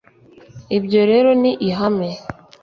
[0.77, 2.09] Ibyo rero ni ihame